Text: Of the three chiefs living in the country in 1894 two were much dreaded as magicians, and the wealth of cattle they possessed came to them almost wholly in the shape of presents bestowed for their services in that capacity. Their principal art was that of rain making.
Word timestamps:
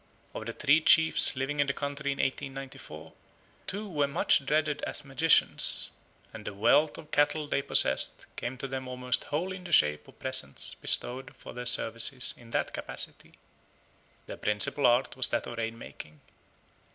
Of 0.33 0.47
the 0.47 0.51
three 0.53 0.81
chiefs 0.81 1.35
living 1.35 1.59
in 1.59 1.67
the 1.67 1.73
country 1.75 2.11
in 2.11 2.17
1894 2.17 3.13
two 3.67 3.87
were 3.87 4.07
much 4.07 4.43
dreaded 4.47 4.81
as 4.81 5.05
magicians, 5.05 5.91
and 6.33 6.43
the 6.43 6.55
wealth 6.55 6.97
of 6.97 7.11
cattle 7.11 7.45
they 7.45 7.61
possessed 7.61 8.25
came 8.35 8.57
to 8.57 8.67
them 8.67 8.87
almost 8.87 9.25
wholly 9.25 9.57
in 9.57 9.63
the 9.65 9.71
shape 9.71 10.07
of 10.07 10.17
presents 10.17 10.73
bestowed 10.73 11.35
for 11.35 11.53
their 11.53 11.67
services 11.67 12.33
in 12.35 12.49
that 12.49 12.73
capacity. 12.73 13.37
Their 14.25 14.37
principal 14.37 14.87
art 14.87 15.15
was 15.15 15.27
that 15.27 15.45
of 15.45 15.59
rain 15.59 15.77
making. 15.77 16.19